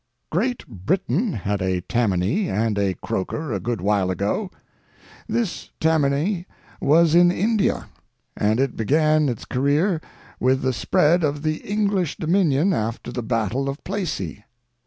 [0.31, 4.49] Great Britain had a Tammany and a Croker a good while ago.
[5.27, 6.47] This Tammany
[6.81, 7.85] was in India,
[8.35, 10.01] and it began its career
[10.39, 14.43] with the spread of the English dominion after the Battle of Plassey.